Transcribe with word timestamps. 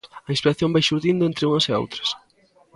A 0.27 0.29
inspiración 0.35 0.73
vai 0.73 0.83
xurdindo 0.89 1.23
entre 1.29 1.47
unhas 1.49 1.65
e 1.71 1.75
outras. 1.81 2.09